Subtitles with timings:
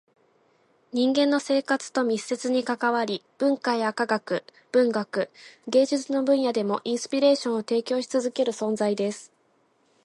[0.93, 5.29] 人間の生活と密接に関わり、文化や科学、文学、
[5.67, 9.31] 芸術の分野でもインスピレーションを提供し続ける存在です。